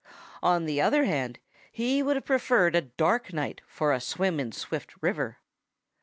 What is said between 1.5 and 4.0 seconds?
he would have preferred a dark night for